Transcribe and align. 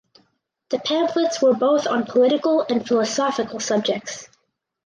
The 0.69 0.79
pamphlets 0.79 1.43
were 1.43 1.53
both 1.53 1.85
on 1.85 2.05
political 2.07 2.65
and 2.67 2.83
philosophical 2.83 3.59
subjects. 3.59 4.27